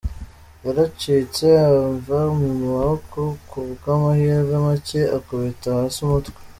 Yarancitse 0.63 1.45
amva 1.69 2.19
mu 2.39 2.49
maboko 2.63 3.19
ku 3.49 3.59
bw’amahirwe 3.71 4.55
make 4.65 5.01
akubita 5.17 5.69
hasi 5.79 5.99
umutwe. 6.07 6.39